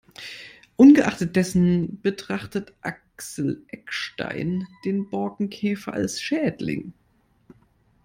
Ungeachtet 0.77 1.35
dessen 1.35 2.01
betrachtet 2.01 2.73
Axel 2.81 3.63
Eckstein 3.67 4.65
den 4.83 5.07
Borkenkäfer 5.11 5.93
als 5.93 6.19
Schädling. 6.19 6.93